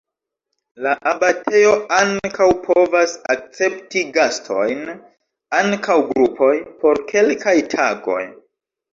La 0.83 0.91
abatejo 1.09 1.73
ankaŭ 1.97 2.47
povas 2.63 3.11
akcepti 3.33 4.01
gastojn 4.15 4.81
(ankaŭ 5.59 5.97
grupoj) 6.07 6.49
por 6.85 7.01
kelkaj 7.13 7.55
tagoj. 7.75 8.23